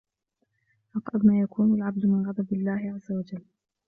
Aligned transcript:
أَقْرَبُ 0.95 1.25
مَا 1.25 1.39
يَكُونُ 1.39 1.73
الْعَبْدُ 1.73 2.05
مِنْ 2.05 2.25
غَضَبِ 2.29 2.53
اللَّهِ 2.53 2.91
عَزَّ 2.95 3.11
وَجَلَّ 3.11 3.43